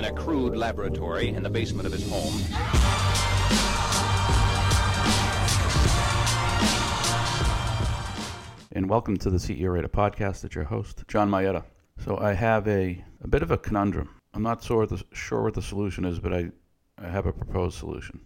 [0.00, 2.32] in a crude laboratory in the basement of his home.
[8.72, 10.42] and welcome to the CEO Rated podcast.
[10.42, 11.64] It's your host, John Mayetta.
[12.02, 14.08] So I have a, a bit of a conundrum.
[14.32, 16.50] I'm not sure what, the, sure what the solution is, but I,
[16.96, 18.20] I have a proposed solution.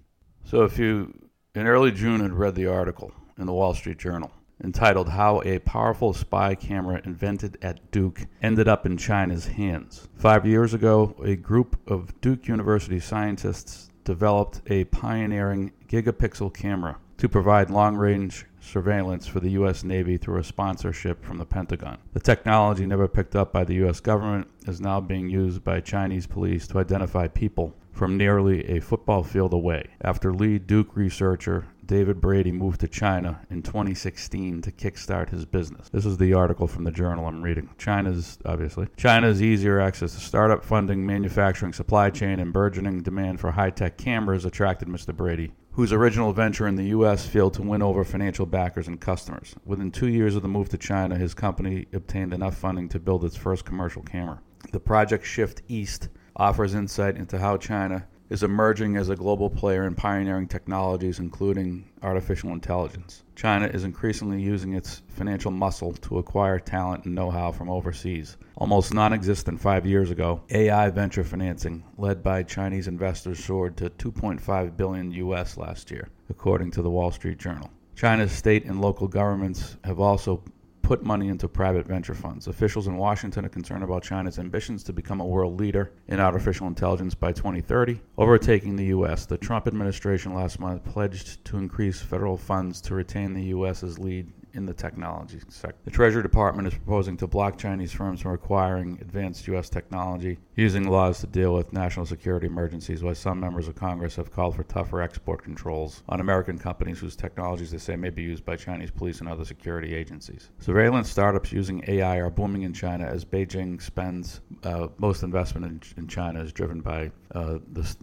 [0.45, 1.13] So if you,
[1.57, 4.31] in early June, had read the article in the Wall Street Journal
[4.65, 10.09] entitled How a Powerful Spy Camera Invented at Duke Ended Up in China's Hands.
[10.17, 17.29] Five years ago, a group of Duke University scientists developed a pioneering gigapixel camera to
[17.29, 19.85] provide long range surveillance for the U.S.
[19.85, 21.99] Navy through a sponsorship from the Pentagon.
[22.13, 24.01] The technology, never picked up by the U.S.
[24.01, 29.23] government, is now being used by Chinese police to identify people from nearly a football
[29.23, 29.91] field away.
[30.01, 35.89] After lead Duke researcher David Brady moved to China in 2016 to kickstart his business.
[35.91, 37.71] This is the article from the journal I'm reading.
[37.79, 43.51] China's, obviously, China's easier access to startup funding, manufacturing supply chain, and burgeoning demand for
[43.51, 45.15] high tech cameras attracted Mr.
[45.15, 47.27] Brady whose original venture in the U.S.
[47.27, 49.57] failed to win over financial backers and customers.
[49.65, 53.25] Within two years of the move to China, his company obtained enough funding to build
[53.25, 54.41] its first commercial camera.
[54.71, 59.87] The Project Shift East offers insight into how China is emerging as a global player
[59.87, 63.23] in pioneering technologies, including artificial intelligence.
[63.35, 68.37] China is increasingly using its financial muscle to acquire talent and know how from overseas.
[68.57, 73.91] Almost non existent five years ago, AI venture financing, led by Chinese investors, soared to
[73.91, 77.71] 2.5 billion US last year, according to the Wall Street Journal.
[77.97, 80.43] China's state and local governments have also
[80.85, 82.47] put money into private venture funds.
[82.47, 86.67] Officials in Washington are concerned about China's ambitions to become a world leader in artificial
[86.67, 89.25] intelligence by 2030, overtaking the U.S.
[89.25, 94.31] The Trump administration last month pledged to increase federal funds to retain the U.S.'s lead
[94.55, 95.77] in the technology sector.
[95.85, 99.69] The Treasury Department is proposing to block Chinese firms from acquiring advanced U.S.
[99.69, 104.31] technology using laws to deal with national security emergencies, while some members of Congress have
[104.31, 108.45] called for tougher export controls on American companies whose technologies they say may be used
[108.45, 110.51] by Chinese police and other security agencies.
[110.61, 116.03] Surveillance startups using AI are booming in China as Beijing spends uh, most investment in,
[116.03, 117.97] in, China is driven by uh, the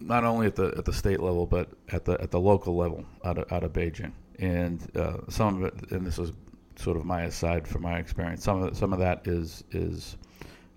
[0.00, 3.04] not only at the at the state level but at the at the local level
[3.24, 6.32] out of, out of Beijing and uh, some of it, and this is
[6.76, 8.44] sort of my aside from my experience.
[8.44, 10.16] Some of some of that is is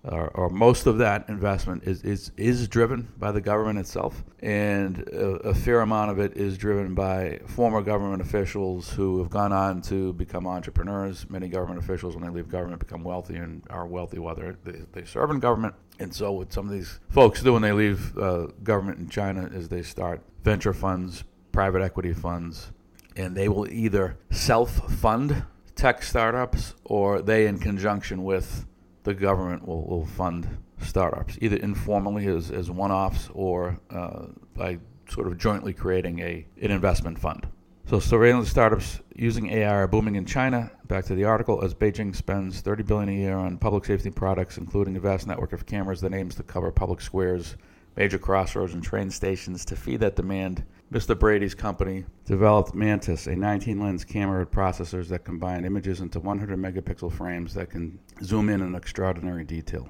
[0.04, 4.98] or, or, most of that investment is, is is driven by the government itself, and
[4.98, 9.52] a, a, fair amount of it is driven by former government officials who have gone
[9.52, 11.30] on to become entrepreneurs.
[11.30, 14.54] Many government officials, when they leave government, become wealthy and are wealthy while they
[14.92, 15.74] they serve in government.
[16.00, 19.48] And so, what some of these folks do when they leave uh, government in China
[19.52, 22.72] is they start venture funds, private equity funds,
[23.16, 28.66] and they will either self fund tech startups or they, in conjunction with
[29.04, 30.48] the government, will, will fund
[30.80, 34.78] startups, either informally as, as one offs or uh, by
[35.08, 37.46] sort of jointly creating a, an investment fund.
[37.86, 40.70] So surveillance startups using AI are booming in China.
[40.86, 44.56] Back to the article, as Beijing spends 30 billion a year on public safety products,
[44.56, 47.56] including a vast network of cameras that aims to cover public squares,
[47.96, 50.64] major crossroads, and train stations to feed that demand.
[50.92, 51.18] Mr.
[51.18, 56.58] Brady's company developed Mantis, a 19 lens camera with processors that combine images into 100
[56.58, 59.88] megapixel frames that can zoom in in extraordinary detail.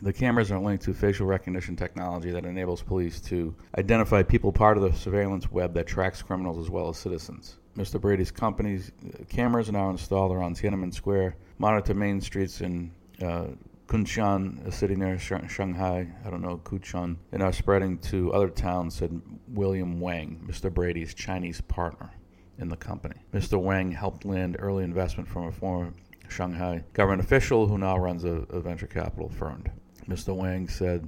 [0.00, 4.76] The cameras are linked to facial recognition technology that enables police to identify people part
[4.76, 7.58] of the surveillance web that tracks criminals as well as citizens.
[7.76, 8.00] Mr.
[8.00, 8.90] Brady's company's
[9.28, 12.90] cameras are now installed around Tiananmen Square, monitor main streets in
[13.22, 13.44] uh,
[13.92, 18.94] Kunshan, a city near Shanghai, I don't know, Kuchon, and are spreading to other towns,
[18.94, 20.72] said William Wang, Mr.
[20.72, 22.10] Brady's Chinese partner
[22.56, 23.16] in the company.
[23.34, 23.60] Mr.
[23.60, 25.92] Wang helped land early investment from a former
[26.30, 29.62] Shanghai government official who now runs a, a venture capital firm.
[30.08, 30.34] Mr.
[30.34, 31.06] Wang said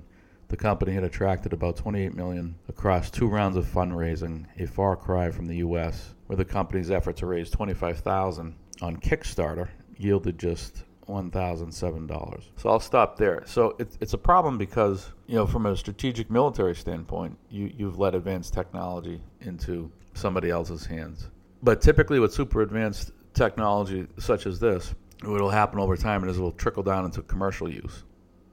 [0.49, 5.31] the company had attracted about 28 million across two rounds of fundraising, a far cry
[5.31, 12.45] from the U.S., where the company's effort to raise 25,000 on Kickstarter yielded just $1,007.
[12.57, 13.43] So I'll stop there.
[13.47, 17.99] So it's, it's a problem because, you know, from a strategic military standpoint, you, you've
[17.99, 21.31] let advanced technology into somebody else's hands.
[21.63, 26.41] But typically, with super advanced technology such as this, will happen over time is it
[26.41, 28.05] will trickle down into commercial use.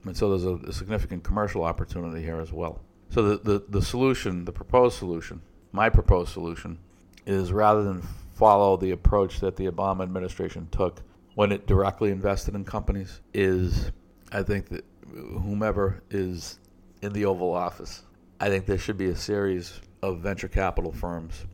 [0.04, 2.80] And so there's a, a significant commercial opportunity here as well.
[3.10, 6.78] So the, the, the solution, the proposed solution, my proposed solution,
[7.26, 8.02] is rather than
[8.34, 11.02] follow the approach that the Obama administration took
[11.34, 13.90] when it directly invested in companies is
[14.30, 16.58] I think that whomever is
[17.02, 18.02] in the Oval Office,
[18.40, 21.44] I think there should be a series of venture capital firms,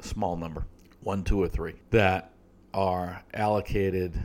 [0.00, 0.64] a small number,
[1.00, 2.32] one, two, or three, that
[2.72, 4.18] are allocated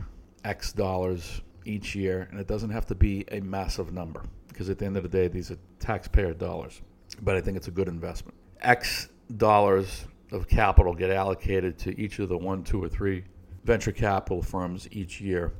[0.44, 4.22] X dollars each year, and it doesn't have to be a massive number.
[4.48, 6.82] because at the end of the day, these are taxpayer dollars.
[7.22, 8.36] But I think it's a good investment.
[8.60, 13.24] X dollars of capital get allocated to each of the one, two, or three
[13.64, 15.52] venture capital firms each year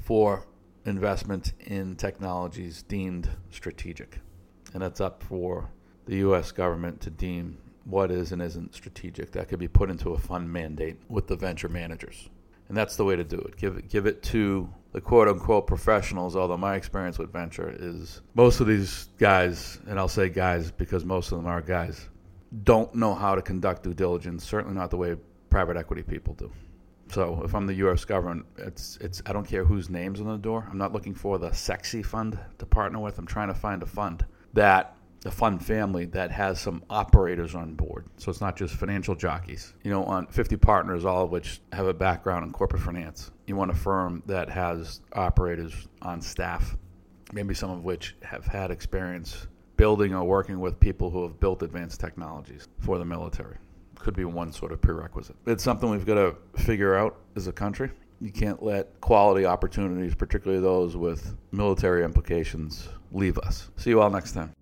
[0.00, 0.46] for
[0.86, 4.20] investment in technologies deemed strategic.
[4.72, 5.70] And that's up for
[6.06, 6.52] the U.S.
[6.52, 9.32] government to deem what is and isn't strategic.
[9.32, 12.28] That could be put into a fund mandate with the venture managers.
[12.68, 13.56] And that's the way to do it.
[13.56, 18.22] Give it, give it to the quote unquote professionals, although my experience with venture is
[18.34, 22.08] most of these guys, and I'll say guys because most of them are guys,
[22.62, 25.16] don't know how to conduct due diligence, certainly not the way
[25.50, 26.50] private equity people do.
[27.10, 28.04] So if I'm the U.S.
[28.04, 30.66] government, it's it's I don't care whose name's on the door.
[30.70, 33.18] I'm not looking for the sexy fund to partner with.
[33.18, 34.24] I'm trying to find a fund
[34.54, 38.06] that a fund family that has some operators on board.
[38.18, 39.72] So it's not just financial jockeys.
[39.82, 43.30] You know, on 50 partners, all of which have a background in corporate finance.
[43.46, 46.76] You want a firm that has operators on staff,
[47.32, 49.46] maybe some of which have had experience
[49.76, 53.56] building or working with people who have built advanced technologies for the military.
[53.98, 55.36] Could be one sort of prerequisite.
[55.46, 57.90] It's something we've got to figure out as a country.
[58.20, 63.70] You can't let quality opportunities, particularly those with military implications, leave us.
[63.76, 64.52] See you all next time.